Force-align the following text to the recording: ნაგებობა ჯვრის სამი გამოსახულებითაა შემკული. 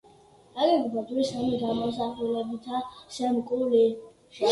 ნაგებობა 0.53 1.01
ჯვრის 1.09 1.27
სამი 1.33 1.59
გამოსახულებითაა 1.63 2.81
შემკული. 3.19 3.83